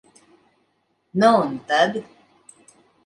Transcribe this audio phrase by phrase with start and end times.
[1.23, 2.01] Nu un tad?